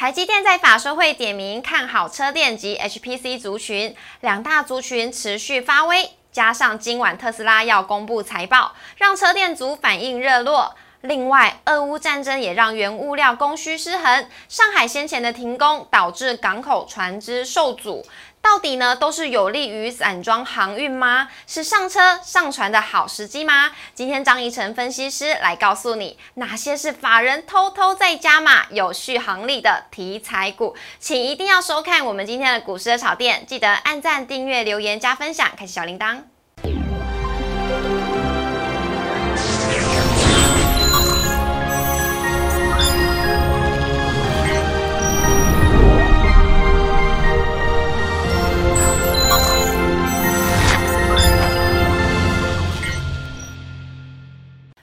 [0.00, 10.74] 台积电在法说会点名看好车电及 HPC 族群，两大族群持续发威，加上今晚特斯拉要公布财报，让车电族反应热络。
[11.02, 18.02] 另外，俄乌战争也让原物料供需失衡，上海先前的停工导致港口船只受阻。
[18.42, 21.28] 到底呢，都是有利于散装航运吗？
[21.46, 23.70] 是上车上船的好时机吗？
[23.94, 36.29] 今天张怡晨分析师来告诉你，哪些是法人偷偷在加码、有续航力的题材股，请一定要收看我们今天的股市的炒店，记得按赞、订阅、留言、加分享，开启小铃铛。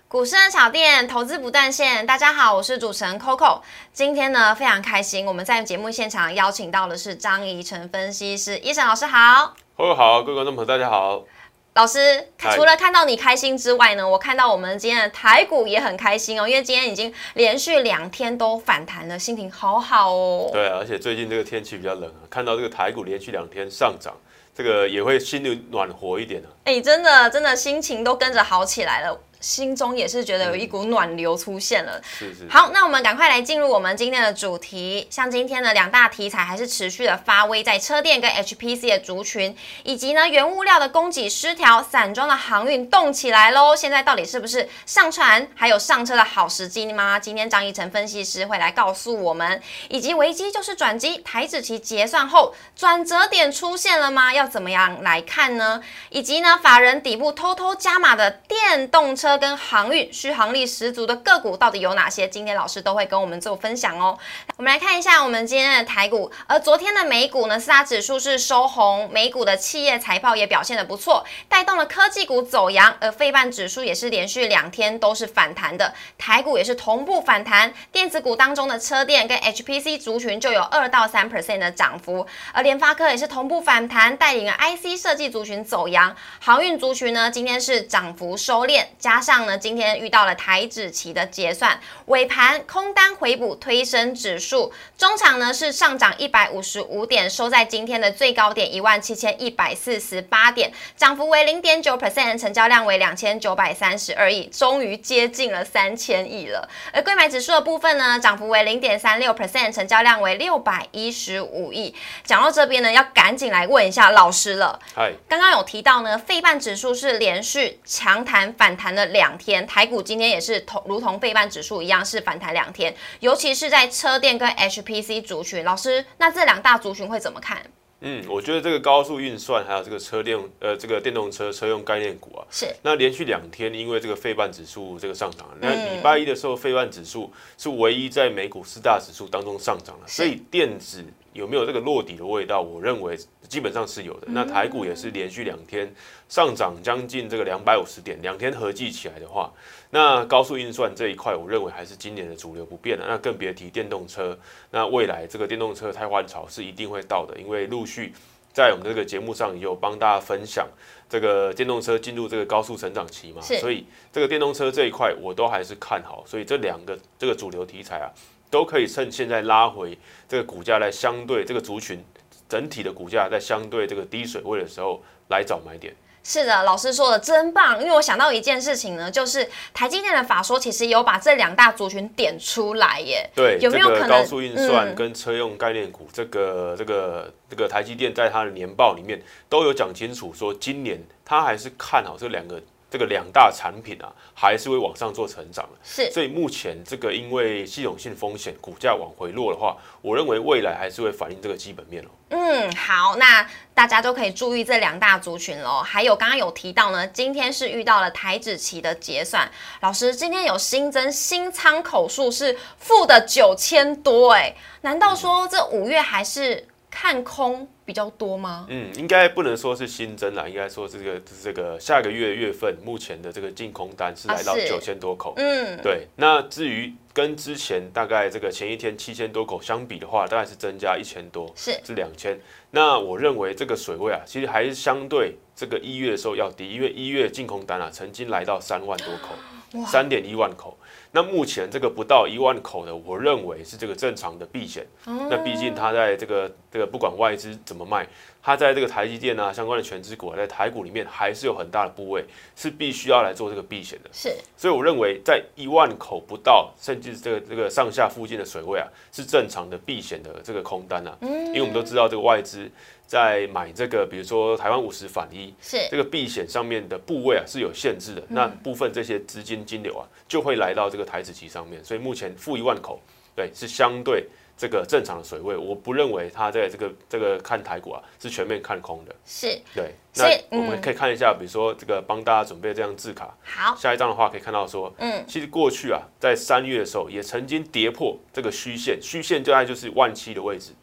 [0.09, 2.05] 股市的炒店，投资不断线。
[2.05, 3.59] 大家好，我是主持人 Coco。
[3.91, 9.53] 今天呢，非常开心，我们在节目现场邀请到的是张怡晨分析师，医生老师好。
[9.75, 11.25] 各位好，各位观众朋友大家好。
[11.73, 20.49] 老师，除了看到你开心之外呢，我看到我们今天的台股也很开心哦，因为今天已经连续两天都反弹了，心情好好哦。
[20.53, 24.15] 对啊，而且最近这个天气比较冷啊，看到这个台股连续两天上涨，
[24.55, 26.47] 这个也会心里暖和一点啊。
[26.63, 29.19] 哎，真的，真的心情都跟着好起来了。
[29.39, 32.01] 心中也是觉得有一股暖流出现了。
[32.03, 32.47] 是是。
[32.49, 35.07] 好，那我们赶快来进入我们今天的主题。
[35.11, 43.75] 像今天的两大题材还是持续的发威，在车电跟 HPC 的族群，以及呢原物料的供给失调，散装的航运动起来喽。
[43.75, 47.19] 现在到底是不是上船还有上车的好时机吗？
[47.19, 49.61] 今天张一成分析师会来告诉我们。
[49.89, 54.33] 以及危机就是转机，台指期结算后转折点出现了吗？
[54.33, 55.81] 要怎么样来看呢？
[56.09, 59.26] 以及呢法人底部偷偷加码的电动车。
[59.27, 62.25] 车跟航运续航力十足的个股到底有哪些？
[62.25, 64.17] 今天老师都会跟我们做分享哦。
[64.55, 77.73] 我们来看一下我们今天的台股，而昨天的美股呢，四大指数是收红，美股的企业财报也表现的不错，带动了科技股走阳，而费半指数也是连续两天都是反弹的，台股也是同步反弹。
[77.91, 89.16] 电子股当中的车电跟 HPC 族群就有二到三 percent 的涨幅，而联发科也是同步反弹，带领了 IC 设计族群走阳，航运族群呢今天是涨幅收敛加。
[89.17, 106.69] 加上呢，今天遇到了台指期的结算，尾盘空单回补推升指数，中场呢是上涨一百五十五点，收在今天的最高点一万七千一百四十八点，涨幅为零点九 percent，成交量为两千九百三十二亿，终于接近了三千亿了。
[106.93, 111.95] 而贵买指数的部分呢，涨幅为零点三六 percent，成交量为六百一十五亿。
[112.23, 114.79] 讲到这边呢，要赶紧来问一下老师了。
[114.93, 119.06] 嗨，刚刚有提到呢，费半指数是连续强弹反弹的。
[119.07, 125.63] 两天，台股今天也是同如同费半指数一样是反弹两天，尤其是在车电跟 HPC 族群。
[125.63, 127.61] 老师，那这两大族群会怎么看？
[128.01, 141.03] 嗯，我觉得这个高速运算还有这个车电呃这个电动车车用概念股啊，是那连续两天因为这个费半指数这个上涨，那礼拜一的时候费半指数是唯一在美股四大指数当中上涨了，所以电子
[141.37, 142.59] 有没有这个落底的味道？
[142.59, 143.17] 我认为。
[143.47, 144.27] 基本上是有的。
[144.31, 145.89] 那台股也是连续两天
[146.27, 149.49] 上涨将近这个两百五十点，两天合计起来的话，
[149.91, 153.05] 那高速运算这一块，我认为还是今年的主流不变了。
[153.07, 154.37] 那更别提电动车，
[154.69, 158.11] 那未来这个电动车太换潮是一定会到的，因为陆续
[158.51, 160.67] 在我们这个节目上也有帮大家分享
[161.07, 166.21] 这个电动车进入这个高速成长期嘛，所以这个电动车这一块我都还是看好。
[166.27, 168.11] 所以这两个这个主流题材啊，
[168.49, 169.97] 都可以趁现在拉回
[170.27, 172.03] 这个股价来相对这个族群。
[172.49, 175.93] 整体的股价在相对这个低水位的时候来找买点。
[176.23, 183.29] 是的，老师说的真棒，因为我想到一件事情呢，就是台积电的法说其实有把这两大族群点出来耶。
[183.35, 192.61] 对，有没有可能高速运算跟车用概念股，这个这个这个台积电在它的年报里面都有讲清楚，说今年它还是看好这两个。
[192.89, 202.07] 这个两大产品啊，还是会往上做成长是，所以目前这个因为系统性风险，股价往回落的话，我认为未来还是会反映这个基本面哦。
[202.29, 205.81] 嗯，好，那大家都可以注意这两大族群喽。
[205.81, 209.49] 还有刚刚有提到呢，今天是遇到了台指期的结算，
[209.81, 216.67] 老师今天有新增新仓口数是负的九千多，哎，难道说这五月还是
[216.99, 217.67] 看空？
[217.85, 218.65] 比较多吗？
[218.69, 225.33] 嗯，应该不能说是新增啦，应该说这个这个下个月月份目前的这个净空单是来到九千多口。
[225.37, 226.07] 嗯，对。
[226.15, 232.37] 那至于跟之前大概这个前一天七千多口相比的话，大概是增加一千多，是是两千。
[232.71, 240.75] 那我认为这个水位啊，其实还是相对这个一月的时候要低，因为一月净空单啊曾经来到三万多口，三点一万口。
[241.17, 244.85] 那目前这个不到一万口的，我认为是这个正常的避险。
[245.03, 248.07] 那毕竟它在这个这个不管外资怎么卖，
[248.39, 252.23] 它在这个台积电啊相关的全资股在台股里面还是有很大的部位，
[252.55, 254.09] 是必须要来做这个避险的。
[254.13, 261.17] 是，所以我认为在一万口不到，甚至这个这个上下附近的水位啊，是正常的避险的这个空单啊。
[261.21, 262.69] 因为我们都知道这个外资。
[263.07, 265.77] 在买这个，比如说台湾五十反一，是。
[265.89, 272.99] 这个避险上面的部位啊是有限制的，那部分这些资金金流啊就会来到这个台子期上面，所以目前负一万口，
[273.33, 274.27] 对，是相对
[274.57, 279.57] 这个正常的水位，我不认为它在这个这个看台股啊是全面看空的，是。
[279.73, 279.93] 对。
[280.15, 290.73] 那我们可以看一下，比如说这个帮大家准备这张字卡，好，下一张的话可以看到说，嗯，其实过去啊在三月的时候也曾经跌破这个虚线，虚线大概就是万七的位置，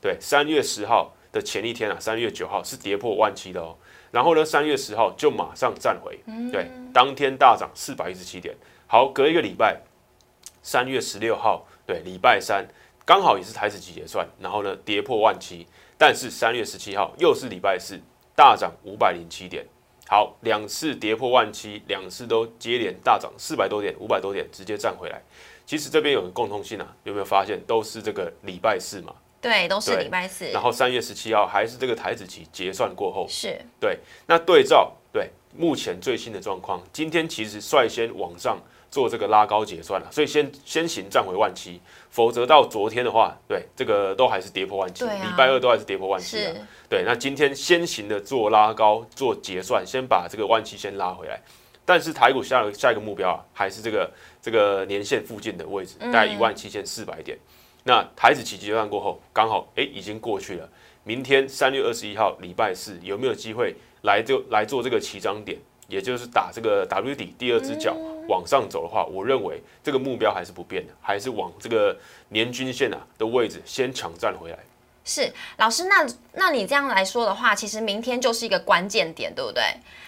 [0.00, 1.13] 对，三月十号。
[1.34, 3.76] 的前一天啊，三月九号是跌破万七的哦，
[4.12, 6.16] 然后呢，三月十号就马上站回，
[6.52, 8.54] 对，当天大涨四百一十七点。
[8.86, 9.80] 好，隔一个礼拜，
[10.62, 12.64] 三月十六号，对，礼拜三
[13.04, 15.66] 刚好也是台子期结算，然后呢跌破万七，
[15.98, 18.00] 但是三月十七号又是礼拜四，
[18.36, 19.66] 大涨五百零七点。
[20.06, 25.20] 好，两次跌破万七，两次都接连大涨四百多点、五百多点，直接站回来。
[25.66, 29.14] 其实这边有个共通性啊，有没有发现都是这个礼拜四嘛？
[29.44, 30.46] 对，都是礼拜四。
[30.46, 33.98] 然后三月十七号还是这个台子期结算过后，是对。
[34.26, 38.58] 那对照对目前最新的状况，今天其实率先往上
[38.90, 41.78] 做这个拉高结算了，所以先先行站回万七。
[42.08, 46.54] 否则到昨天的话，对这个都还是跌破万七，礼拜二都还是跌破万七的。
[46.88, 51.40] 对，那今天先行的做拉高做结算，先把这个万七先拉回来。
[51.84, 54.10] 但是台股下下一个目标啊，还是这个
[54.40, 57.36] 这个年线附近的位置，大概一万七千四百点。
[57.86, 60.68] 那台子期结算过后，刚好哎已经过去了。
[61.04, 67.94] 明天三月二十一号礼拜四有没有机会来就来做这个起涨点，也就是打这个 W 底第二只脚
[68.26, 71.94] 往上走的话，我认为这个目标还是不变的，还是往这个
[72.30, 74.58] 年均线啊的位置先抢占回来。
[75.04, 79.62] 是老师，那那你这样来说的话，其实明天就是一个关键点，对不对？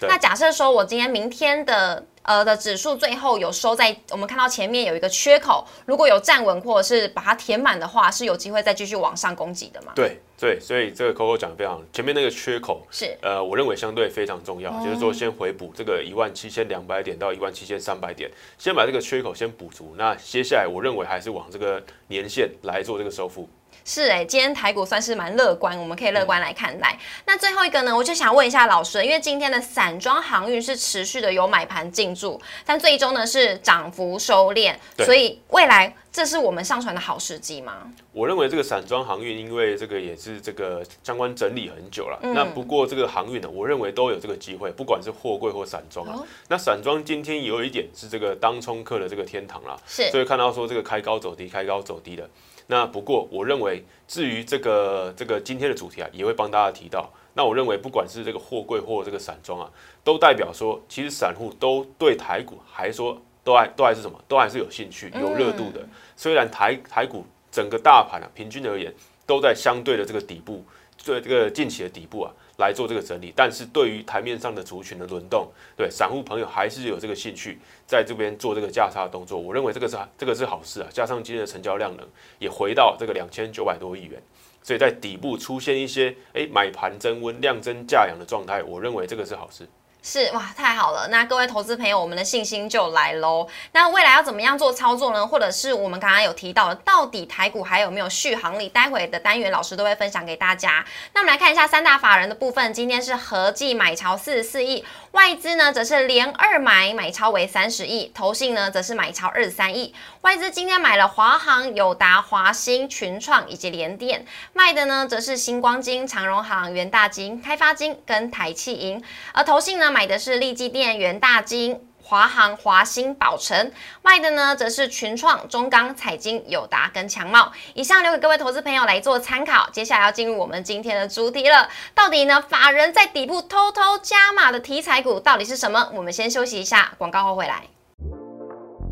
[0.09, 9.93] 那假设说我今天明天的呃的指数最后有收在我们看到前面有一个缺口，如果有站稳或者是把它填满的话，是有机会再继续往上攻击的吗？
[9.95, 19.95] 对对，所以这个 Coco 讲的非常，前面那个缺口是呃，我认为相对非常重要，就是说先回补这个一万七千两百点到一万七千三百点，先把这个缺口先补足。
[19.97, 23.49] 那接下来我认为还是往这个年线来做这个收复。
[23.87, 26.99] 是哎，今天台股算是蛮乐观，我们可以乐观来看待。
[27.25, 37.89] 那最后一个呢，我就想问一下老师，因为今天的散装航运是持续的有买盘进驻，但最终呢是涨幅收敛，所以未来这是我们上船的好时机吗？
[38.11, 42.19] 我认为这个散装航运，因为这个也是这个相关整理很久了。
[42.35, 46.19] 那不过这个航运呢，我认为都有这个机会，不管是货柜或散装啊。
[46.49, 52.29] 那散装今天有一点是这个当冲客的这个天堂啦，是，所以看到说这个开高走低，开高走低的。
[52.69, 57.13] 那不过，我认为至于这个这个今天的主题啊，也会帮大家提到。
[57.35, 59.71] 那我认为，不管是这个货柜或这个散装啊，
[60.03, 65.87] 都代表说，其实散户都对台股还说都还都还是什么，都还是有兴趣、有热度的。
[66.17, 68.93] 虽然台台股整个大盘啊，平均而言
[69.27, 70.65] 都在相对的这个底部，
[71.05, 72.33] 对这个近期的底部啊。
[72.57, 79.39] 来做这个整理，但是对于台面上的族群的轮动，对散户朋友还是有这个兴趣，在这边做这个价差动作。
[79.39, 82.07] 我认为这个是这个是好事啊，加上今天的成交量能
[82.39, 84.23] 也回到这个两千九百多亿元，
[84.63, 89.69] 所以在底部出现一些诶买盘增温、量增价扬的状态，我认为这个是好事。
[90.09, 91.09] 是哇，太好了！
[91.09, 93.49] 那各位投资朋友，我们的信心就来喽。
[93.73, 95.27] 那未来要怎么样做操作呢？
[95.27, 98.69] 或者是我们刚刚有提到的，到底台股还有没有续航力？
[98.69, 100.87] 待会的单元老师都会分享给大家。
[101.13, 109.93] 那我们来看一下三大法人的部分，今天是合计买超四十四亿，外资呢则是连二买，买超为三十亿，投信呢则是买超二十三亿。
[110.21, 119.96] 外资今天买了华航、友达、华兴、群创以及联电，卖的呢则是星光金、长荣行、元大金、开发金跟台气银，而投信呢。
[119.97, 123.73] 买的是利基电、元大金、华航、华兴、宝城，
[124.03, 127.51] 卖的呢则是群创、中钢、彩金、友达跟强茂。
[127.73, 129.71] 以上留给各位投资朋友来做参考。
[129.73, 135.91] 接下来要进入我们今天的主题了，到底呢法人在底部偷偷加码的题材股到底是什么？
[135.95, 137.63] 我们先休息一下，广告后回来。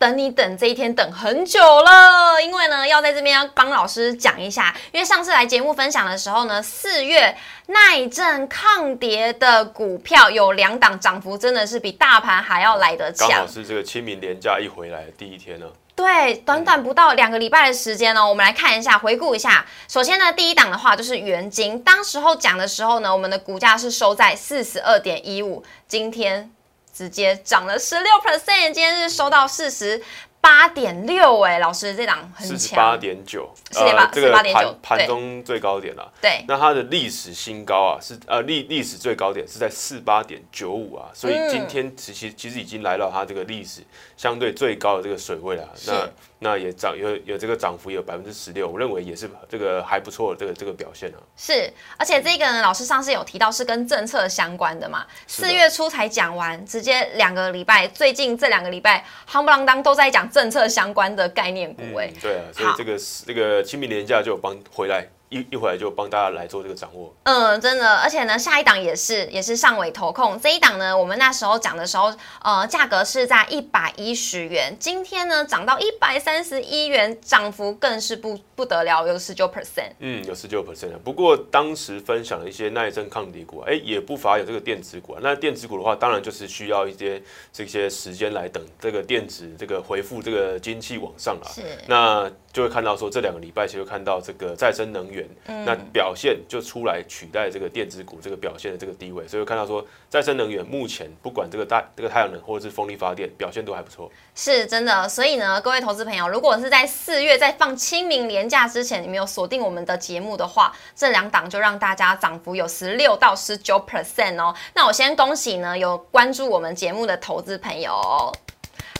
[0.00, 13.46] 等你等这一天等很久了，因为呢，要在这边要帮老师讲一下，因为上次来节目分享的时候呢，四月耐震抗跌的股票有两档涨幅，真的是比大盘还要来得强刚好。
[13.46, 15.66] 是这个清明连假一回来的第一天呢。
[15.94, 19.66] 对，短短不到两个礼拜的时间呢、我们来看一下，回顾一下。
[19.86, 26.50] 首先呢，第一档的话就是元金，当时候讲的时候呢，我们的股价是收在四十二点一五，今天
[26.92, 30.02] 直接涨了十六 percent，今天是收到四十
[30.40, 36.12] 八点六，哎，老师这档很四十八强，点九，48这个48.9盘盘中最高点了。
[36.20, 41.50] 对，那它的历史新高啊，是呃历历史最高点是在四八点九五啊，所以嗯。
[41.50, 43.82] 今天其实其实已经来到它这个历史
[44.20, 45.66] 相对最高的这个水位了。
[45.86, 46.10] 那
[46.40, 51.16] 那也涨有有这个涨幅有百分之十六，我认为也是这个还不错的这个这个表现啊。
[51.38, 67.14] 是，而且这个呢，老师上次有提到是跟政策相关的嘛，四月初才讲完，直接两个礼拜，最近这两个礼拜，夯不啷当都在讲政策相关的概念股、哎、对啊，所以好这个这个清明年假就有帮回来一一回来就帮大家来做这个掌握。
[67.22, 79.92] 嗯，真的，而且呢，下一档也是也是上尾投控这一档呢，我们那时候讲的时候，呃，价格是在一百一十元，今天呢涨到一百三十一元，涨幅更是不不得了，有十九 percent。
[80.00, 85.20] 嗯，有十九 percent 不过当时分享了一些耐震抗跌股啊，哎、也不乏有这个电子股啊。
[85.22, 87.22] 那电子股的话，当然就是需要一些
[87.52, 91.46] 这些时间来等这个电子这个回复这个经济往上啊。
[91.54, 95.28] 是那就会看到说这两个礼拜其实会看到这个再生能源，
[95.64, 104.10] 那表现就出来取代这个电子股这个表现的这个地位，所以会看到说再生能源目前不管这个大这个太阳能或者是风力发电表现都还不错。
[104.34, 114.54] 是真的，所以呢，各位投资朋友，如果是在四月在放清明年假之前，你们有锁定我们的节目的话，这两档就让大家涨幅有十六到十九 percent 哦。
[114.74, 118.32] 那我先恭喜呢有关注我们节目的投资朋友哦。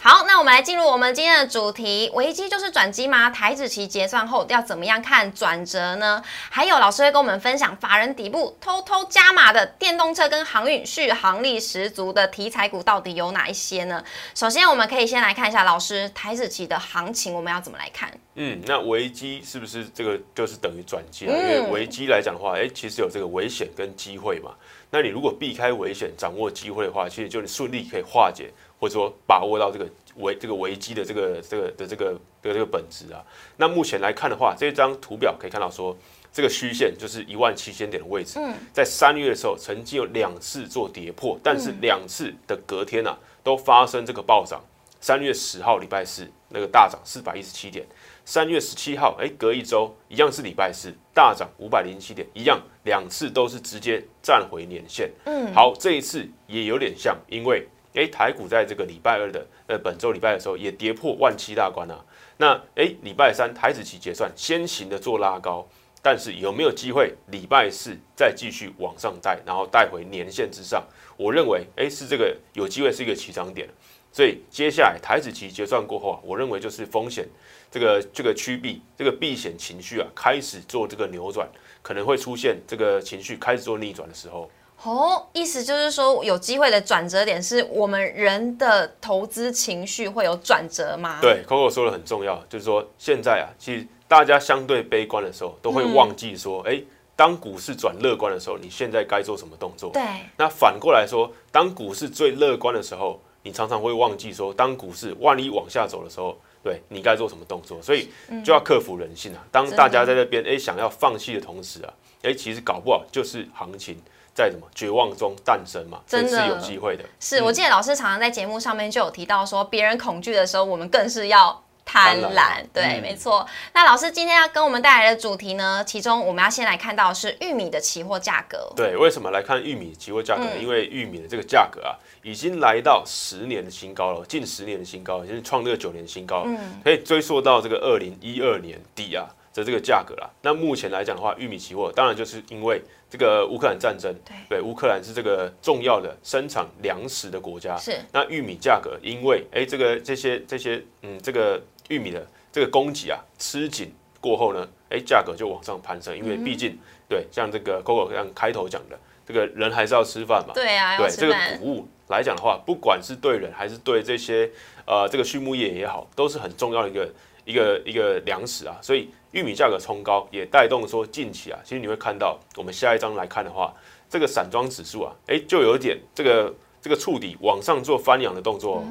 [0.03, 3.29] 好，那我们来进入我们今天的主题，危机就是转机吗？
[3.29, 6.23] 台指期结算后要怎么样看转折呢？
[6.49, 14.03] 还有老师会跟我们分享法人底部偷偷加码的电动车跟航运续航力十足的题材股到底有哪一些呢？
[14.35, 18.11] 首先，我们可以先来看一下老师台指期的行情，我们要怎么来看？
[18.37, 21.37] 嗯，那危机是不是这个就是等于转机啊？
[21.37, 24.53] 因嗯为危机来讲的话，哎、其实有这个危险跟机会嘛。
[24.93, 33.23] 那你如果避开危险，掌握机会的话，其实就你顺利可以化解，或者说把握到这个危这个危机的这个这个的这个的这个本质啊。
[33.59, 35.97] 那目前来看的话，这张图表可以看到说，
[36.33, 38.41] 这个虚线就是一万七千点的位置，
[38.73, 44.61] 在三月的时候曾经有两次做跌破，但是两次的隔天啊，都发生这个暴涨。
[45.03, 47.87] 三月十号礼拜四那个大涨四百一十七点，
[48.23, 55.11] 三月十七号，哎，隔一周一样是礼拜四，大涨五百零七点，一样两次都是直接站回年线。
[55.25, 62.05] 嗯，好，这一次也有点像，因为哎，台股在这个礼拜二的呃本周礼拜的时候也跌破万七大关啊。
[62.37, 65.69] 那哎，礼拜三台子期结算先行的做拉高，
[66.01, 70.87] 但是有没有机会礼拜四再继续往上带，然后带回年线之上？
[71.17, 73.69] 我认为哎是这个有机会是一个起涨点。
[74.13, 77.29] 所以接下来台子期结算过后啊，我认为就是风险
[77.71, 81.49] 这个这个趋避这个避险情绪啊开始做这个扭转，
[81.83, 84.51] 可能会出现这个情绪开始做逆转的时候。
[84.83, 96.83] 哦，意思就是说，有机会的转折点是我们人的投资情绪会有转折吗？，对，Coco 说的很重要，就是说现在啊，其实大家相对悲观的时候，都会忘记说，哎、
[97.15, 99.91] 当股市转乐观的时候，你现在该做什么动作？
[99.93, 100.03] 对，
[100.39, 108.09] 那反过来说，当股市最乐观的时候，你常常会忘记说，当股市万一往下走的时候，对你该做什么动作，所以
[108.43, 109.45] 就要克服人性啊。
[109.53, 114.01] 当大家在那边哎想要放弃的同时啊，哎其实搞不好就是行情
[114.41, 117.05] 在什么绝望中诞生嘛，真的是有机会的。
[117.21, 121.63] 是我记得老师常常在节目上面就有提到说，别人恐惧的时候，我们更是要。
[121.83, 123.45] 贪婪，对，嗯没错。
[123.73, 128.73] 那老师今天要跟我们带来的主题呢，其中我们要先来看到是玉米的期货价格。
[128.77, 130.51] 对，为什么来看玉米期货价格呢？
[130.55, 140.31] 嗯因为玉米的这个价格啊，已经来到十年的新高了，近十年的新高，已经创这个九年新高，嗯可以追溯到这个二零一二年底啊的这个价格啦。
[140.43, 142.81] 那目前来讲的话，玉米期货当然就是因为
[143.11, 144.15] 这个乌克兰战争，
[144.49, 147.99] 对，乌克兰是这个重要的生产粮食的国家，是。
[148.13, 161.35] 那玉米价格因为哎这个这些这些嗯这个玉米的这个供给啊吃紧过后呢，哎价格就往上攀升，因为毕竟、对像这个 Coco 像开头讲的，这个人还是要吃饭嘛，对啊，要对这个。
[161.59, 164.51] 谷物来讲的话，不管是对人还是对这些
[164.87, 167.09] 呃这个畜牧业也好，都是很重要的一个
[167.51, 168.79] 一个一个粮食啊。
[168.81, 173.75] 所以玉米价格冲高，也带动说近期啊，其实你会看到我们下一章来看的话，
[174.09, 178.85] 这个散装指数啊，哎就有点这个这个触底往上做翻扬的动作、哦。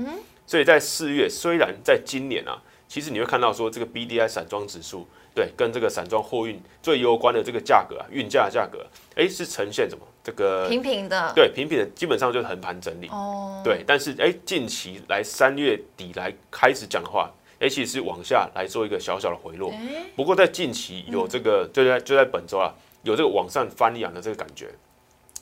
[0.45, 8.83] 所以在四月，虽然在今年啊，其实你会看到说这个 B D I 散装指数，对，跟这个散装货运最攸关的这个价格啊，运价价格，
[9.15, 10.03] 哎，是呈现什么？
[10.23, 13.07] 这个平平的，对，平平的，基本上就是横盘整理。
[13.09, 19.73] 哦，对，但是哎，近期来三月底来开始讲的话，哎，其实是往下来做一个小小的回落。
[20.15, 22.73] 不过在近期有这个，就在就在本周啊，
[23.03, 24.69] 有这个往上翻扬的这个感觉。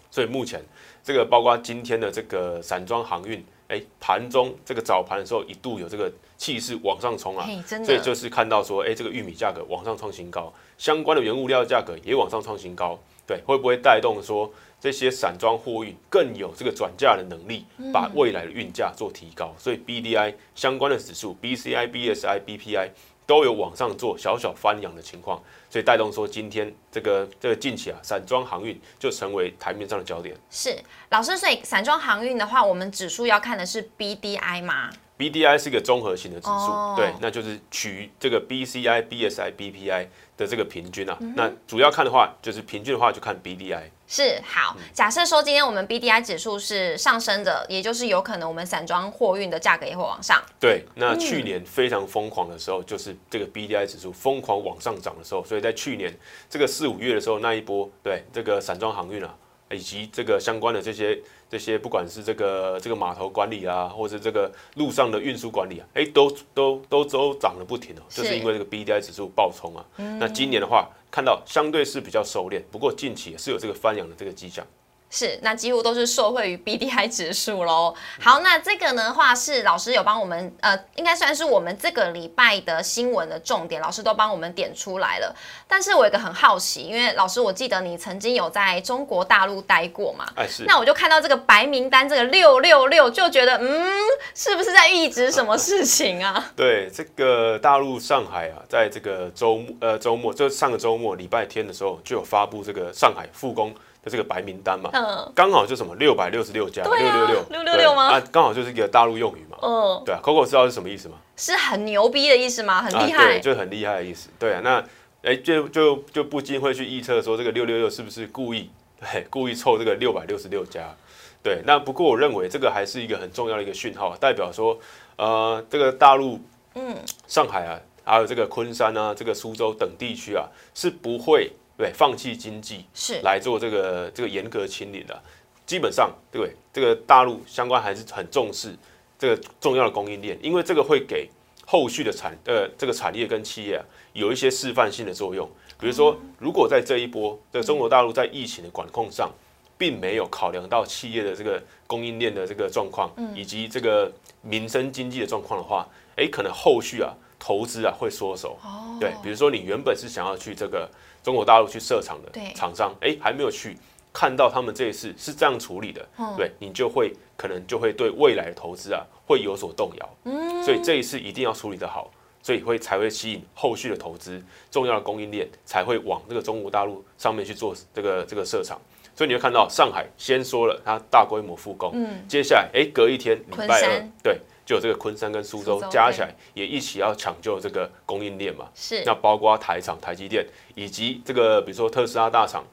[0.09, 0.63] 所以目前
[1.03, 3.45] 这个包括今天的这个散装航运。
[3.69, 7.45] 哎，盘中这个早盘的时候一度有这个气势往上冲啊，
[7.83, 12.97] 所以就是看到说，哎，这个玉米价格往上创新高，相关的原物料价格也往上创新高，
[13.27, 19.53] 对，会不会带动说这些散装货运更有这个转嫁的能力，把未来的运价做提高？
[19.57, 22.91] 所以 B D I 相关的指数，B C I、B S I、B P I。
[23.27, 25.37] 都有往上做小小翻扬的情况，
[25.69, 30.33] 所以带动说今天这个这个近期啊，散装航运就成为台面上的焦点。
[30.49, 30.73] 是
[31.09, 41.17] 老师，所以散装航运的话，我们指数要看的是 B D I 吗？B D I 是一个综合型的指数，对，那就是取这个 B C I、B S I、B P I 的这个平均啊。
[41.35, 43.91] 那主要看的话，就是平均的话就看 B D I。
[44.07, 50.41] 是好，假设说今天我们 B D I 指数是上升的，也就是有可能我们散装货运的价格也会往上。
[50.59, 56.17] 对，那去年非常疯狂的时候，就是这个 B D I 指数疯狂往上涨的时候，所以在去年
[56.49, 59.35] 这个四五月的时候那一波，对这个散装航运啊，
[59.71, 69.85] 以及这个相关的这些这些，不管是这个这个码头管理啊，或是这个路上的运输管理啊，哎，都都都都涨了不停哦，就是因为这个 B D I 指数暴冲啊。
[70.19, 70.89] 那今年的话。
[71.09, 74.63] 看到相对是比较收敛，不过近期也是有这个翻扬的这个迹象。
[75.09, 77.95] 是，那几乎都是受惠于 B D I 指数喽。
[78.19, 85.33] 好，那这个呢话是老师有帮我们，呃，应该算是我们这个礼拜的新闻的重点，老师都帮我们点出来了。
[85.67, 90.25] 但是我有个很好奇，因为老师我记得你曾经有在中国大陆待过嘛？
[90.35, 90.65] 哎，是。
[90.65, 93.87] 那我就看到这个白名单，这个六六六，就觉得，嗯，
[94.35, 96.45] 是不是在预指什么事情啊？
[96.53, 103.73] 对，这个大陆上海啊，在这个周末，呃，周末就上个周末礼拜天的时候，就有发布这个上海复工。
[104.09, 108.09] 这个白名单嘛，嗯，刚好就什么六百六十六家，六六六六六六吗？
[108.11, 111.17] 啊，刚好就是一个大陆用语嘛，嗯，对啊，Coco 知道是什么意思吗？
[111.35, 112.81] 是很牛逼的意思吗？
[112.81, 114.29] 很厉害，对，就很厉害的意思。
[114.39, 114.83] 对啊，那
[115.23, 120.95] 哎，就就就不禁会去预测说，这个六六六是不是故意 对故意凑这个六百六十六家？
[121.43, 124.77] 对，那不过我认为这个还是一个很重要的一个讯号，代表说，
[125.17, 126.39] 呃，这个大陆，
[126.75, 126.95] 嗯，
[127.27, 131.51] 上海啊，还有这个昆山啊，这个苏州等地区啊，是不会。
[131.77, 133.19] 对，放弃经济是。
[133.21, 135.21] 来做这个这个严格清理的，
[135.65, 138.75] 基本上对这个大陆相关还是很重视
[139.19, 141.29] 这个重要的供应链，因为这个会给
[141.65, 145.47] 后续的产呃这个产业跟企业啊有一些示范性的作用。
[145.79, 149.31] 比如说，如果在这一波的中国大陆在疫情的管控上，
[149.77, 154.11] 并没有考量到企业的这个供应链的这个状况，以及这个
[154.41, 157.13] 民生经济的状况的话，哎，可能后续啊
[157.47, 158.57] 投资啊会缩手。
[158.63, 160.89] 哦，对，比如说你原本是想要去这个。
[161.23, 163.75] 中国大陆去设厂的厂商，哎，还没有去
[164.13, 166.07] 看到他们这一次是这样处理的，
[166.37, 170.09] 对你就会可能就会对未来的投资啊会有所动摇。
[170.23, 172.09] 嗯，所以这一次一定要处理的好，
[172.41, 178.79] 所以会才会吸引后续的投资，重要的供应链才会往这个中国大陆上面去做这个这个设厂。
[179.13, 184.39] 所以你会看到上海先说了它大规模复工，嗯，接下来哎隔一天礼拜二对。
[184.67, 188.67] 就有这个昆山跟苏州加起来也一起要抢救这个供应链嘛？
[188.75, 189.01] 是。
[189.05, 192.65] 那包括台厂台积电以及这个比如说特斯拉大厂，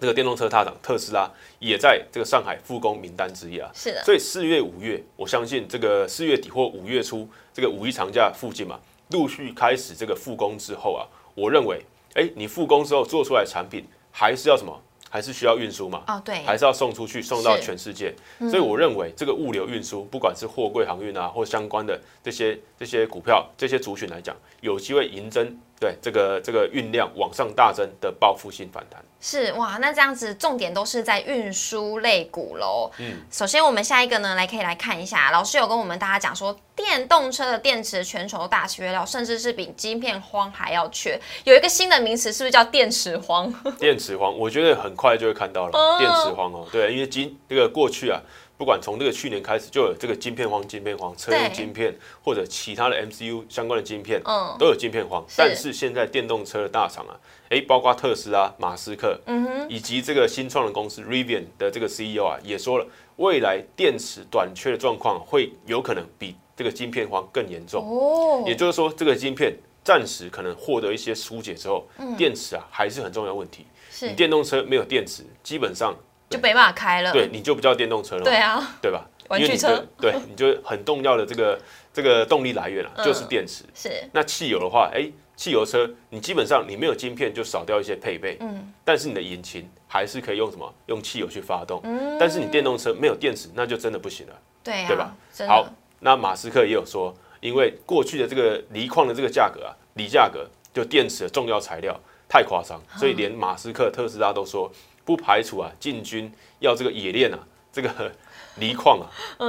[0.00, 1.28] 这个电动车大厂特斯拉
[1.58, 3.68] 也在这个上海复工名单之一啊。
[3.74, 4.00] 是的。
[4.04, 8.78] 所以四月五月，我相信这个四月底或五月初这个五一长假附近嘛，
[9.10, 11.02] 陆续开始这个复工之后啊，
[11.34, 11.82] 我认为，
[12.14, 14.80] 哎，你复工之后做出来产品还是要什么？
[15.08, 16.02] 还是需要运输嘛？
[16.06, 18.14] 哦，对，还是要送出去，送到全世界。
[18.38, 25.58] 所以我认为这个物流运输，不管是货柜航运啊，或相关的这些这些股票、这些族群来讲，有机会迎增。
[25.80, 32.90] 对这个这个运量往上大增的报复性反弹是哇，那这样子重点都是在运输类股喽。
[32.98, 41.20] 嗯，首先我们下一个呢，来可以来看一下，老师有跟我们大家讲说，电动车的电池全球大缺料，甚至是比晶片荒还要缺。
[41.44, 43.52] 有一个新的名词，是不是叫电池荒？
[43.78, 46.66] 电池荒，我觉得很快就会看到了电池荒哦。
[46.70, 48.20] 对，因为今这个过去啊。
[48.58, 51.94] 不管从这个去年开始就有这个晶片荒、晶片荒、车用晶片
[52.24, 55.24] 或者其他的 MCU 相关的晶片，嗯，都有晶片荒。
[55.36, 57.14] 但是现在电动车的大厂啊，
[57.50, 67.84] 哎，包括特斯拉、马斯克，嗯哼，以及这个新创的公司 Rivian 的这个 CEO 啊，也说了，未来电池短缺的状况会有可能比这个晶片荒更严重。
[67.86, 73.64] 哦，也就是说，这个晶片暂时可能获得一些疏解之后，电池啊还是很重要的问题。
[74.02, 75.94] 你电动车没有电池，基本上。
[76.28, 79.04] 就没办法开了，对，你就不叫电动车了，对啊，对吧？
[79.28, 81.58] 玩具车，对， 你就很重要的这个
[81.92, 83.64] 这个动力来源啊，就是电池。
[83.74, 83.90] 是。
[84.12, 90.74] 那汽油的话，哎，汽油车你基本上你没有晶片就少掉一些配备，嗯，但是你的引擎还是可以用什么？
[90.86, 95.14] 用汽油去发动，嗯，但是你电动车没有电池，那就真的不行了，对，对吧？
[95.46, 95.68] 好，
[96.00, 104.70] 那马斯克也有说，因为过去的这个锂矿的这个价格啊，锂价格就电池的重要材料太夸张，所以连马斯克特斯拉都说
[105.08, 107.38] 不排除啊进军要这个冶炼啊
[107.72, 107.88] 这个
[108.60, 109.08] 锂矿啊，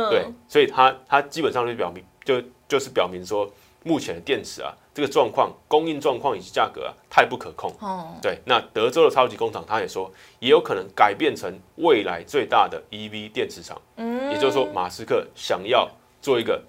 [0.10, 3.46] 对，所以它它基本上就表明就就是表明说。
[3.82, 7.74] 目前的电池啊，这个状况、供应状况以及价格啊，太不可控。
[7.80, 13.82] 哦，对，那德州的超级工厂，他也说，也有可能改变成未来最大的 EV 电池厂。
[13.96, 15.90] 嗯，也就是说，马斯克想要
[16.22, 16.62] 做一个，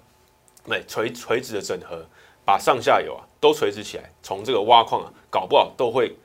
[0.65, 2.05] 对垂垂直的整合，
[2.45, 6.15] 把上下游啊都垂直起来，从这个挖矿啊，搞不好都会对，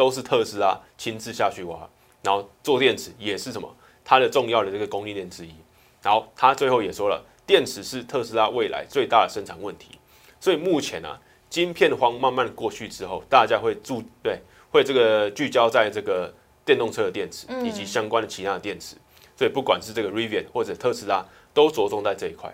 [0.00, 1.78] 都是特斯拉亲自下去挖，
[2.22, 3.70] 然后做电池也是什么，
[4.02, 5.52] 它的重要的这个供应链之一。
[6.00, 9.98] 然后他最后也说了，电池是特斯拉未来最大的生产问题。
[10.40, 11.18] 所以目前呢，
[11.50, 14.38] 晶片荒慢慢过去之后，大家会注对
[14.70, 16.32] 会这个聚焦在这个
[16.64, 18.96] 电动车的电池以及相关的其他的电池。
[19.36, 22.50] 所以不管是这个 Rivian 或者特斯拉，都着重在这一块。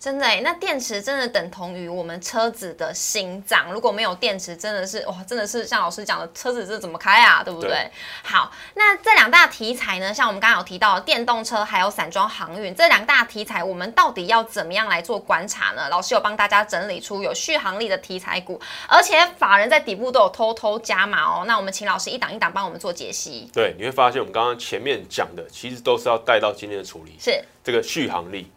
[0.00, 3.72] 真的哎，那电池真的等同于我们车子的心脏。
[3.72, 7.42] 如果没有电池，真的是哇，真的是像老师讲的，车子这怎么开啊？
[7.42, 7.90] 对不对？
[8.22, 15.88] 好，那这两大题材呢，像我们刚刚有提到电动车还有散装航运这两大题材，我们到底要怎么样来做观察呢？
[15.88, 21.44] 老师有帮大家整理出有续航力的题材股，而且法人在底部都有偷偷加码哦。
[21.44, 23.50] 那我们请老师一档一档帮我们做解析。
[23.52, 28.48] 对，你会发现我们刚刚前面讲的，其实都是要带到今天的处理，是这个续航力。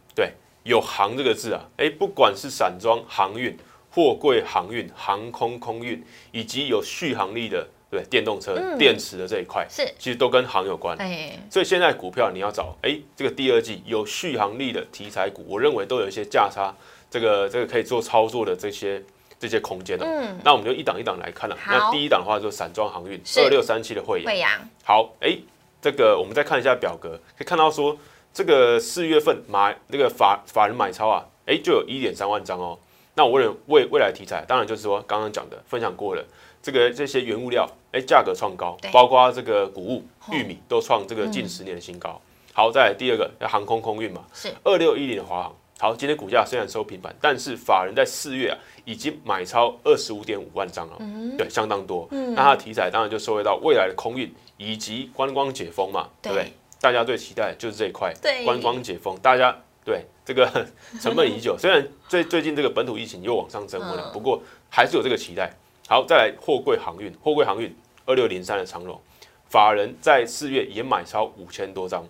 [0.63, 0.71] 对。
[0.71, 3.58] 有航这个字啊，哎，不管是散装航运、
[3.89, 10.95] 货柜航运、航空空运，以及有续航力的，对电动车、电池的这一块，是其实都跟航有关。
[11.00, 16.71] 哎，所以现在股票你要找，哎，这个第二季有续航力的题材股，我认为都有一些价差，
[17.10, 19.04] 这个这个可以做操作的这些
[19.39, 20.06] 这些空间的。
[20.06, 21.58] 嗯，那我们就一档一档来看了。
[21.65, 24.47] 那第一档的话就是散装航运，二六三七的汇阳。
[24.84, 25.36] 好，哎，
[25.82, 27.97] 这个我们再看一下表格，可以看到说。
[28.33, 32.77] 这个四月份买那个法法人买超啊，哎，就有一点三万张哦。
[33.13, 36.23] 那我为了未未来题材，当然就是说刚刚讲的分享过了，
[36.61, 42.19] 这个这些原物料哎价格创高，包括这个谷物、玉米都创这个近十年的新高。
[42.53, 45.55] 好，再来第二个要航空空运嘛，是二六一零的华航。
[45.79, 50.97] 好，今天股价虽然收平板，但是法人在四月啊已经买超二十五点五万张了，
[51.37, 52.07] 对，相当多。
[52.11, 56.53] 那它的题材当然就收回到未来的空运以及观光解封嘛，对不对？
[56.81, 58.11] 大家最期待就是这一块，
[58.43, 60.67] 观光解封，大家对这个
[60.99, 61.55] 沉闷已久。
[61.55, 65.53] 虽然最最近这个本土疫情又往上升温了，不过还是有这个期待。
[65.87, 67.73] 好，再来货柜航运，货柜航运
[68.05, 68.99] 二六零三的长龙，
[69.47, 72.03] 法人在四月也买超五千多张。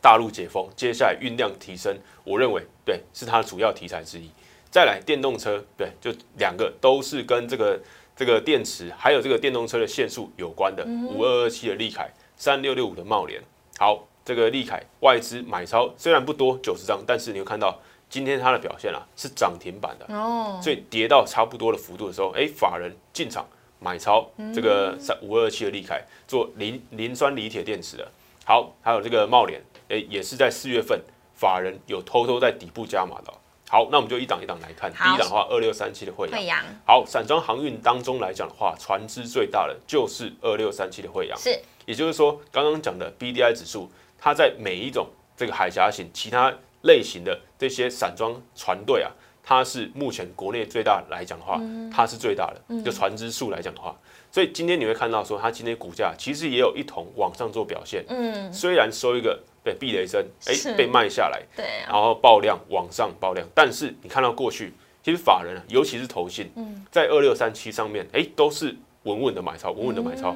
[0.00, 4.28] 大陆解封，接下来运量提升，我认为对是它的主要题材之一。
[4.70, 7.80] 再来电动车，对，就两个都是跟这个
[8.16, 10.84] 这个电池还有这个电动车的限速有关的。
[10.84, 13.40] 五二二七的利凯，三六六五的茂联。
[13.78, 23.46] 好，这个利凯外资买超虽然不多九十张，但是你会看到今天它的表现啊是涨停板的哦，所以跌到差不多的幅度的时候，哎，法人进场
[23.78, 28.08] 买超这个三五二七的利凯做磷磷酸锂铁电池的。
[28.44, 30.98] 好，还有这个茂联，哎，也是在四月份
[31.34, 33.32] 法人有偷偷在底部加码的。
[33.68, 36.64] 好，那我们就一档一档来看，第一档的话二六三七的惠阳。
[36.86, 41.36] 好，散装航运当中来讲的话，船只最大的就是二六三七的惠阳。
[41.36, 41.60] 是。
[41.86, 49.10] 也就是说，刚刚讲的 B D I 指数，它在每一种这个海峡型、其他类型的这些散装船队啊，
[49.42, 52.82] 它是目前国内最大来讲的话，它是最大的。
[52.82, 53.96] 就船只数来讲的话，
[54.30, 58.04] 所以今天你会看到说，它今天股价其实也有一同往上做表现。
[58.08, 64.72] 嗯，虽然收一个对避雷针，哎，被卖下来，对，然后爆量往上爆量，但是你看到过去，
[65.04, 66.50] 其实法人啊，尤其是投信，
[66.90, 70.34] 在二六三七上面，哎，都是稳稳的买超，稳稳的买超。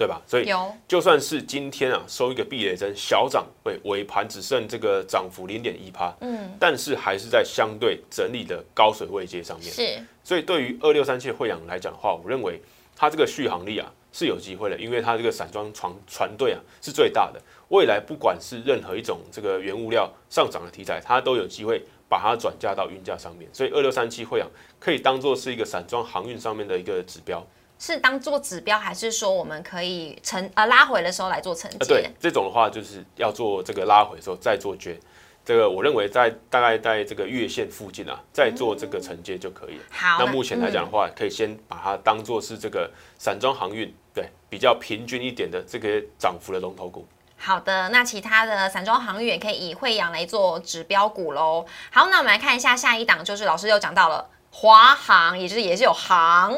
[0.00, 0.18] 对吧？
[0.26, 0.50] 所以
[0.88, 9.70] 就算是今天啊收一个避雷针小涨，对尾盘只剩这个涨幅零点一趴，嗯，但是还是在相对整理的高水位阶上面。
[9.70, 12.58] 是，所以对于二六三七汇阳来讲的话，我认为
[12.96, 23.46] 它这个续航力啊是有机会的，因为它这个散装船船队啊是最大的，未来不管是任何一种这个原物料上涨的题材，它都有机会把它转嫁到运价上面。
[23.52, 27.46] 所以二六三七汇阳可以当做是一个散装航运上面的一个指标。
[27.80, 31.78] 是当做指标，还是说我们可以承呃拉回的时候来做承接？
[31.88, 35.00] 对，这种的话就是要做这个拉回的时候再做接。
[35.42, 39.84] 这个我认为在大概在这个月线附近啊，再做这个承接就可以了。
[39.88, 42.88] 好，那目前来讲的话，可以先把它当做是这个
[43.18, 47.06] 散装航运对比较平均一点的这个涨幅的龙头股。
[47.38, 51.64] 好的，那其他的散装航运也可以以惠阳来做指标股喽。
[51.90, 56.52] 好，那我们来看一下下一档，就是老师又讲到了华航，也就是也是有航，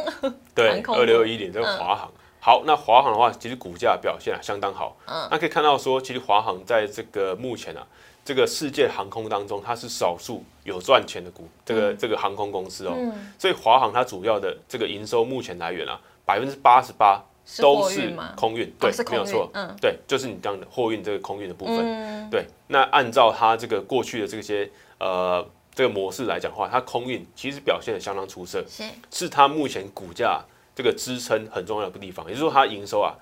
[0.54, 2.10] 对二零二六一点这个华航。
[2.40, 4.96] 好，那华航的话，其实股价表现啊相当好。
[5.06, 7.86] 嗯，那可以看到说，其实华航在这个目前啊，
[8.24, 12.96] 这个世界航空当中，它是少数有赚钱的股，这个这个航空公司哦。
[13.38, 17.22] 所以华航它主要的这个营收目前来源啊，百分之八十八
[17.58, 18.12] 都是？
[18.36, 22.44] 空运，对没有错，嗯对，就是你讲的货运这个空运的部分，嗯，对。
[22.66, 28.84] 那按照它这个过去的这些呃这个模式来讲的话，它空运其实表现的相当出色，是。
[29.10, 30.42] 是它目前股价
[30.74, 33.14] 这个支撑很重要的地方，也就是说它营收啊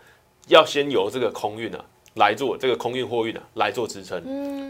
[0.49, 1.85] 要先由这个空运啊
[2.15, 4.21] 来做这个空运货运啊来做支撑，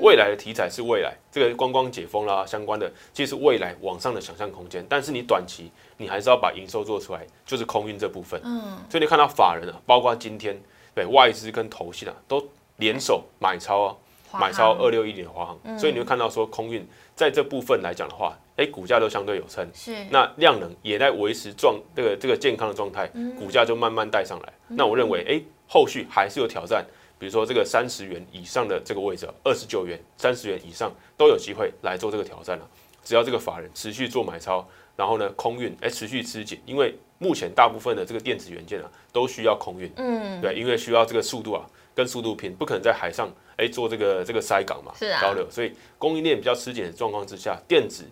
[0.00, 10.60] 未来的题材是未来这个观光解封啦相关的，其实未来往上的想象空间，但是你短期你还是要把营收做出来，就是空运这部分，嗯，所以你看到法人啊，包括今天
[10.94, 13.96] 对外资跟投信啊都联手买超啊。
[13.96, 19.94] 华买超二六一零的华航，所以你会看到说空运在这部分来讲的话，哎，股价都相对有撑，是。
[20.10, 24.52] 那量能也在维持状这个这个健康的状态，股价就慢慢带上来。
[24.68, 26.84] 那我认为，哎，后续还是有挑战，
[27.18, 32.68] 比如说这个三十元以上的这个位置，二十九元、三十元以上都有机会来做这个挑战了。
[33.02, 48.04] 只要这个法人持续做买超，然后呢空运哎持续吃紧，因为目前大部分的这个电子元件啊都需要空运，嗯，对，因为需要这个速度啊跟速度拼，不可能在海上哎做这个这个塞港嘛，是啊交流，所以供应链比较吃紧的状况之下，电子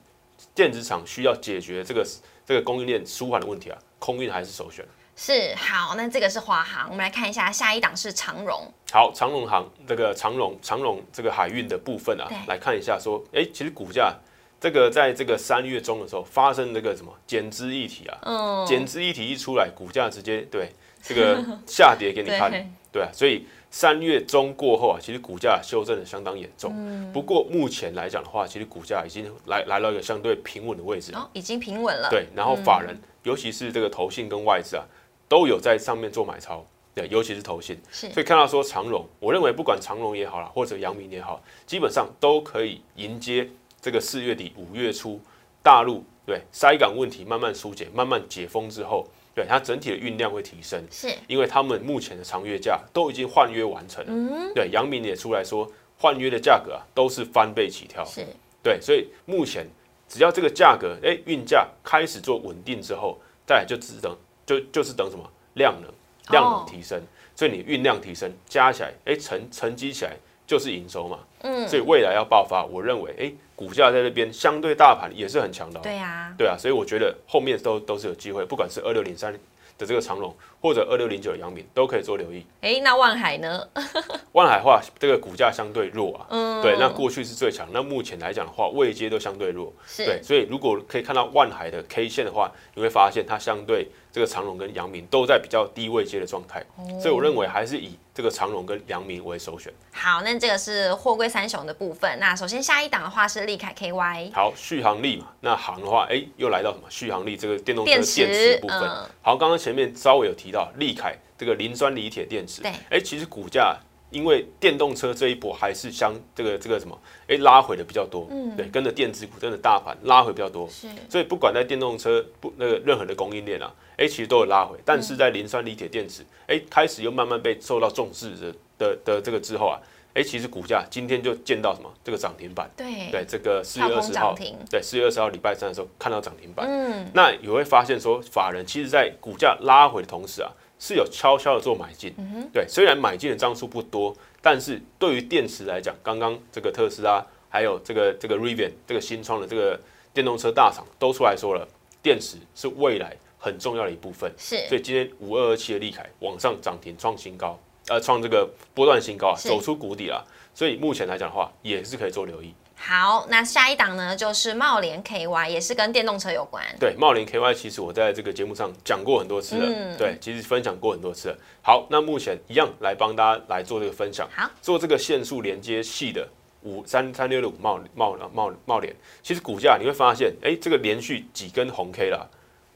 [0.54, 2.06] 电子厂需要解决这个
[2.44, 4.86] 这个供应链舒缓的问题啊，空运还是首选。
[5.20, 14.14] 是好，那这个是华航，我们来看一下下一档是长荣，好，长荣航这个长荣长荣这个海运的部分啊，来看一下说，哎，其实股价
[14.60, 20.70] 这个在这个三月中的时候发生这个什么减资议题啊，嗯，减资议题一出来，股价直接对
[21.02, 26.72] 这个下跌给你看， 对对啊，所以三月中过后啊，其实股价修正的相当严重。
[26.76, 31.12] 嗯不过目前来讲的话，其实股价已经来来到一个相对平稳的位置。
[31.14, 34.84] 哦，已经平稳了，对，然后法人，尤其是这个投信跟外资啊，
[35.28, 36.64] 都有在上面做买超。
[36.94, 43.48] 对，尤其是投信，是所以看到说长荣，我认为不管长荣也好啦，或者阳明也好，基本上都可以迎接
[43.80, 45.20] 这个四月底五月初
[45.62, 49.06] 大陆对塞港问题慢慢疏解、慢慢解封之后，
[49.38, 50.84] 对它整体的运量会提升。
[50.90, 54.10] 是因为他们目前的长约价都已经换约完成了。
[54.12, 58.04] 嗯对，杨明也出来说，换约的价格啊都是翻倍起跳。
[58.04, 58.26] 是
[58.64, 59.64] 对，所以目前
[60.08, 65.22] 只要这个价格，哎，运价开始做稳定之后，再来就只等就就是等什么
[65.54, 65.88] 量能，
[66.32, 67.00] 量能提升，
[67.36, 70.16] 所以你运量提升加起来，哎，沉沉积起来
[70.48, 71.20] 就是营收嘛。
[71.42, 75.82] 嗯，所以未来要爆发，我认为，哎，股价在这边相对大盘也是很强的、哦。
[75.84, 82.44] 对啊，对啊，所以我觉得后面都都是有机会，不管是二六零三的这个长龙，或者二六零九的阳明，都可以做留意。
[82.62, 83.68] 哎，那万海呢？
[84.32, 99.72] 万海话这个股价相对弱啊，嗯，对，那过去是最强，那目前来讲的话，位阶都相对弱，是对，所以如果可以看到万海的 K 线的话，你会发现它相对这个长荣跟阳明都在比较低位阶的状态，哦所以我认为还是以这个长荣跟阳明为首选。
[99.92, 102.18] 好，那这个是货柜三雄的部分。
[102.18, 108.80] 那首先下一档的话是利凯 KY，好，续航力嘛，那航的话，哎，又来到什么续航力这个电动车电电池部分。
[108.80, 113.76] 嗯好，刚刚前面稍微有提到利凯这个磷酸锂铁电池，对哎，其实股价
[114.10, 118.56] 因为电动车这一波还是相这个这个什么，哎，拉回的比较多，嗯。
[118.56, 120.88] 对，跟着电子股真的大盘拉回比较多，是。
[121.08, 129.78] 所以不管在电动车不那个任何的供应链啊，哎，其实都有拉回，但是在磷酸锂铁电池，哎，开始又慢慢被受到重视的的的这个之后啊，
[130.14, 132.70] 哎，其实股价今天就见到什么这个涨停板。
[132.76, 133.10] 对。
[133.10, 134.34] 对，这个四月二十号
[134.70, 142.14] 对，四月二十号礼拜三的时候看到涨停板，嗯，那也会发现说，法人其实在股价拉回的同时啊，是有悄悄的做买进。
[142.52, 149.78] 对，虽然买进的张数不多，但是对于电池来讲，刚刚这个特斯拉还有这个这个 Rivian 这个新创的这个
[150.12, 151.66] 电动车大厂都出来说了，
[152.02, 154.32] 电池是未来很重要的一部分。
[154.36, 160.24] 是所以今天五二二七的利凯往上涨停创新高，呃，创这个波段新高啊，走出谷底了。
[160.54, 162.52] 所以目前来讲的话，也是可以做留意。
[162.78, 163.26] 好。
[163.28, 166.64] 那下一档呢就是茂联 KY，也是跟电动车有关。
[166.80, 171.38] 对，茂联 KY 其实我在这个节目上讲过很多次了，嗯对，其实分享过很多次了。
[171.62, 176.26] 好，那目前一样来帮大家来做这个分享，好，做这个线束连接系的
[176.62, 182.28] 五三三六六五茂茂茂茂联，其实股价你会发现，哎，这个连续几根红 K 了，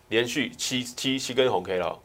[0.08, 1.98] 连续七七七根红 K 了哦，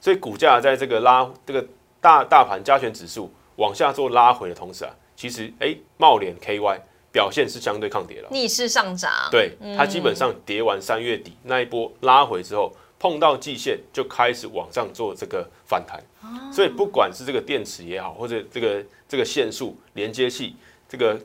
[0.00, 1.66] 所以股价在这个拉这个
[2.00, 6.80] 大大盘加权指数往下做拉回的同时啊，其实哎茂联 KY
[7.14, 8.28] 表现是相对抗跌了。
[8.32, 16.02] 逆势上涨，对，它基本上跌完三月底那一波拉回之后，碰到季线就开始往上做这个反弹。
[16.52, 20.56] 所以不管是这个电池也好，或者这个这个线束连接器，
[20.88, 21.16] 这个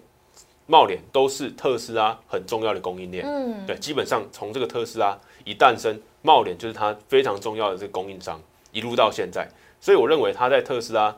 [0.67, 3.25] 茂联都是特斯拉很重要的供应链。
[3.25, 8.39] 嗯，对，基本上从这个特斯拉一诞生，茂联就是它非常重要的这个供应商，
[8.71, 9.49] 一路到现在。
[9.81, 11.15] 所以我认为它在特斯拉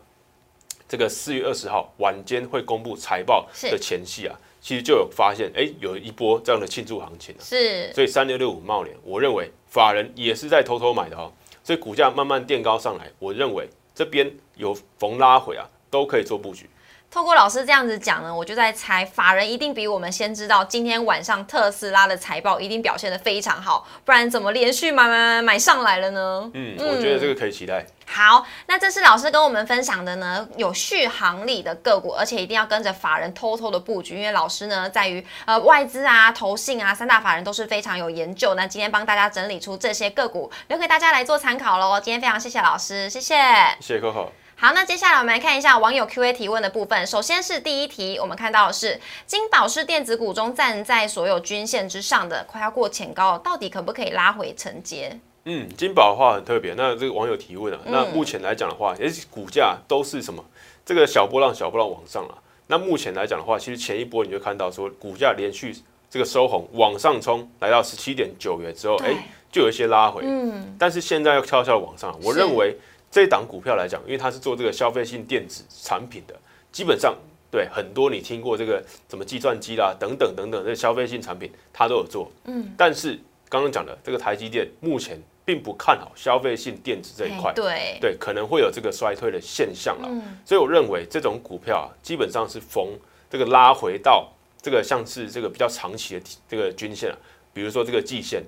[0.91, 11.31] 这个四月二十号晚间会公布财报的前夕啊，其实就有发现，哎，有一波这样的庆祝行情是，所以三六六五茂联，我认为法人也是在偷偷买的哦。
[11.63, 16.69] 所以股价慢慢垫高上来，我认为这边有逢拉回啊，都可以做布局。
[17.11, 26.49] 透过老师这样子讲呢，我就在猜，法人一定比我们先知道今天晚上特斯拉的财报一定表现的非常好，不然怎么连续买买买买上来了呢？
[26.53, 27.85] 嗯，我觉得这个可以期待。
[28.05, 38.53] 好，那这是老师跟我们分享的呢，有续航力的个股，而且一定要跟着法人偷偷的布局，因为老师呢在于呃外资啊、投信啊三大法人都是非常有研究。
[38.55, 41.99] 那今天帮大家整理出这些个股，留给大家来做参考喽。
[42.01, 43.35] 今天非常谢谢老师，谢谢，
[43.81, 44.29] 谢谢客户。
[44.61, 47.07] 好，那接下来我们来看一下网友 Q A 提问的部分。
[47.07, 55.19] 首先是第一题，我们看到的是金宝是电子股中站在所有均线之上的，快要过前高，到底可不可以拉回承接？
[55.45, 56.75] 嗯，金宝的话很特别。
[56.77, 60.45] 那这个网友提问啊，那目前来讲的话，也股价都是什么？
[60.85, 62.37] 这个小波浪小波浪往上了。
[62.67, 65.75] 那目前来讲的话，其实前一波你就看到说，股价连续
[66.07, 69.11] 这个收红往上冲，来到十七点九元之后，哎，
[69.51, 70.21] 就有一些拉回。
[70.23, 72.77] 嗯，但是现在又悄悄的往上，我认为。
[73.11, 76.33] 这一档股票来讲，因为它是做这个消费性电子产品的，
[76.71, 77.13] 基本上
[77.51, 82.31] 对很多你听过这个什么计算机啦等等等等这消费性产品，它都有做。
[82.45, 83.19] 嗯，但是
[83.49, 90.07] 刚刚讲的这个台积电目前并不看好消费性电子这一块，对对，可能会有这个衰退的现象了。
[90.45, 92.97] 所以我认为这种股票啊，基本上是逢
[93.29, 97.17] 这个拉回到这个像是这个比较长期的这个均线啊，
[97.51, 98.41] 比如说这个季线，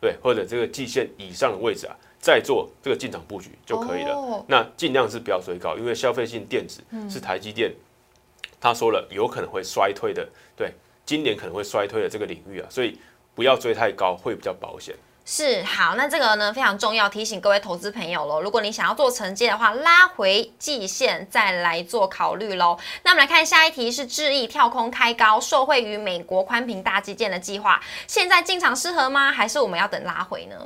[0.00, 1.96] 对，或者这个季线以上的位置啊。
[2.24, 4.42] 再做这个进场布局就可以了。
[4.48, 7.70] 那尽量是不要追高，因为消费性电子是台积电，
[8.58, 10.72] 他说了有可能会衰退的，对，
[11.04, 12.98] 今年可能会衰退的这个领域啊，所以
[13.34, 14.96] 不要追太高，会比较保险。
[15.26, 18.40] 是好，那这个呢非常重要，提醒各位投资朋友喽。
[18.40, 22.78] 如果你想要做承接的话，拉回季线再来做考虑喽。
[23.02, 29.30] 那我们来看下一题，是智毅跳空开高，受惠于美国宽频大基建的计划，现在进场适合吗？
[29.30, 30.56] 还是我们要等拉回呢？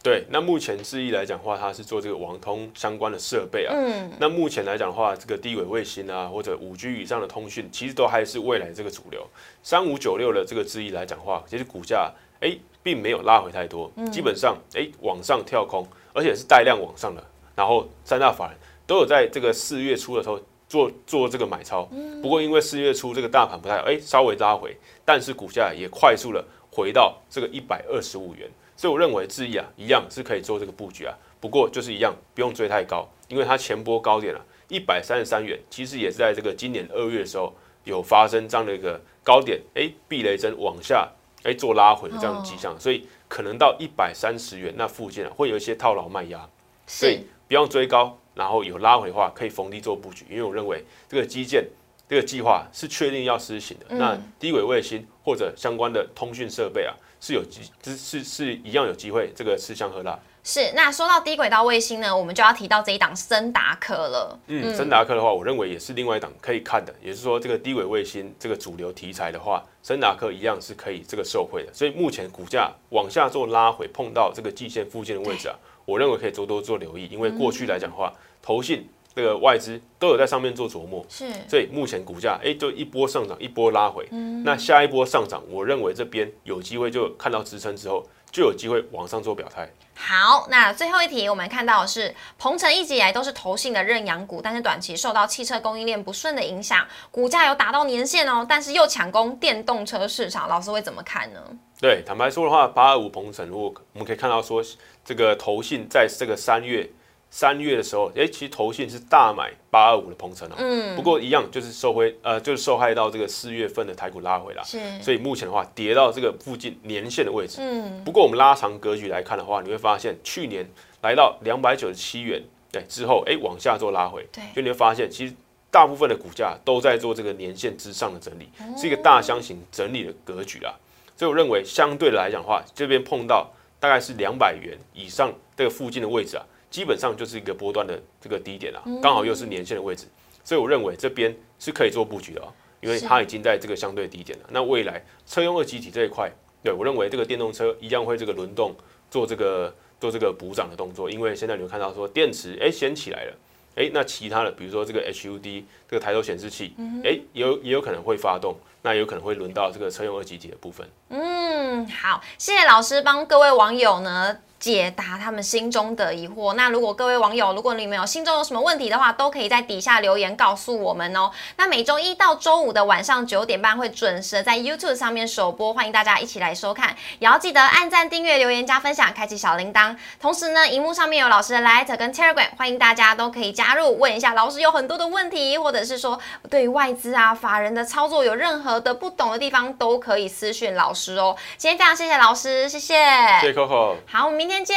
[0.00, 3.74] 对，那目前智易来讲的话，它是做这个网通相关的设备啊。
[3.76, 4.10] 嗯。
[4.20, 9.26] 那目前来讲的话，这个低轨卫星啊，或者五 G 以上的通讯，其实都还是未来这个主流。
[9.62, 17.22] 三五九六的这个智易来讲的话，其实股价哎并没有拉回太多，基本上哎往上跳空，而且是带量往上的。
[17.56, 18.56] 然后三大法人
[18.86, 21.88] 都有在这个四月初的时候做做这个买超。
[21.90, 22.22] 嗯。
[22.22, 28.48] 不过因为四月初这个大盘不太好，哎稍微拉回，但是股价也快速的回到这个一百二十五元。
[28.78, 31.12] 所以我认为智毅啊，一样是可以做这个布局啊。
[31.40, 41.08] 不过就是一样，不用追太高，因为它前波高点啊，一百三十三元，其实也是在这个今年二月的时候有发生这样的一个高点，哎，避雷针往下，
[41.42, 42.78] 哎，做拉回的这样的迹象。
[42.78, 46.48] 所以可能到一百三十元那附近啊，会有一些套牢卖压。
[46.86, 50.24] 所以不用追高，然后有拉回的话，可以逢低做布局。
[50.30, 51.66] 因为我认为这个基建
[52.08, 53.96] 这个计划是确定要实行的。
[53.96, 56.94] 那低轨卫星或者相关的通讯设备啊。
[57.20, 60.18] 是有机，是是是一样有机会，这个吃香喝辣。
[60.44, 64.38] 是，那说到低轨道卫星呢，我们就要提到这一档森达科了。
[64.46, 66.94] 嗯，森达科的话，我认为也是另外一档可以看的。
[67.02, 71.74] 也是说，这个低轨卫星这个主流题材的话，森达科一样是可以这个受惠的。
[71.74, 75.54] 所以目前股价往下做拉回，碰到这个季线附近的位置啊，
[75.84, 78.88] 我认为可以多多做留意，因为过去来讲的话，投信。
[79.18, 89.68] 这个外资都有在上面做琢磨，是，所以目前股价哎，就一波上涨，一波拉回，嗯，那下一波上涨，我认为这边有机会就看到支撑之后，就有机会往上做表态。
[89.96, 101.40] 好，那最后一题，我们看到的是鹏程一直以来都是投信的认养股，但是短期受到汽车供应链不顺的影响，股价有达到年线哦，但是又抢攻电动车市场，老师会怎么看呢？
[101.80, 104.62] 对，坦白说的话，八二五鹏程，如果我们可以看到说，
[105.04, 106.88] 这个投信在这个三月。
[107.30, 120.66] 三月的时候，哎，其实投信是大买八二五的鹏程哦，嗯，不过一样就是受回，呃，就是受害到这个四月份的台股拉回来，是，所以目前的话跌到这个附近年线的位置，嗯，不过我们拉长格局来看的话，你会发现去年
[121.02, 122.42] 来到两百九十七元，
[122.72, 125.34] 对，之后哎往下做拉回，对，就你会发现其实
[125.70, 130.74] 大部分的股价都在做这个年线之上的整理，是一个大箱型整理的格局啦，
[131.14, 136.42] 所以我认为相对的来讲的话，这边碰到大概是两百元以上这个附近的位置啊。
[136.70, 140.06] 基本上就是一个波段的这个低点啊，刚好又是年线的位置，
[140.44, 144.44] 所以我认为这边是可以做布局的啊，因为它已经在这个相对低点了。
[144.50, 146.30] 那未来车用二极体这一块，
[146.62, 148.74] 对我认为这个电动车一样会这个轮动
[149.10, 153.34] 做这个做这个补涨的动作，因为现在你会看到说电池哎先起来了，
[153.76, 158.54] 哎那其他的比如说这个 HUD 这个抬头显示器，哎也有也有可能会发动，
[158.88, 160.88] 那有可能会轮到这个车用二极体的部分。
[161.10, 164.38] 嗯，好，谢谢老师帮各位网友呢。
[164.58, 166.54] 解答他们心中的疑惑。
[166.54, 171.30] 那如果各位网友，如果你们有心中有什么问题的话，都可以在底下留言告诉我们哦。
[171.56, 176.96] 那每周一到周五的晚上九点半会准时在 YouTube 上面首播，欢迎大家一起来收看。
[177.20, 179.96] 也要记得按赞、订阅、留言、加分享，开启小铃铛。
[180.20, 186.18] 同时呢，荧幕上面有老师的 Light 跟 Telegram，欢迎大家都可以加入，问一下老师有很多的问题，或者是说
[186.50, 191.36] 对外资啊、法人的操作有任何何的不懂的地方，都可以私讯老师哦。
[191.56, 192.94] 今天非常谢谢老师，谢谢，
[193.40, 194.76] 谢谢 Coco，好，我们明天见，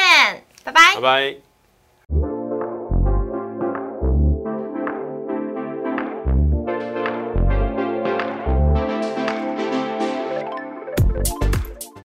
[0.64, 1.51] 拜拜，拜拜。